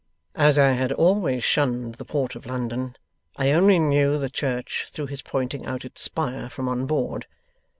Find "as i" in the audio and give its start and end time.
0.33-0.71